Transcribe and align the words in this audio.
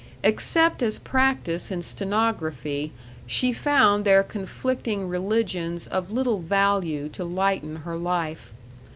Except 0.23 0.81
as 0.81 0.97
practice 0.97 1.69
in 1.69 1.83
stenography 1.83 2.91
she 3.27 3.53
found 3.53 4.03
their 4.03 4.23
conflicting 4.23 5.07
religions 5.07 5.85
of 5.85 6.09
little 6.09 6.39
value 6.41 7.07
to 7.09 7.23
lighten 7.23 7.75
her 7.85 7.97
life. 7.97 8.51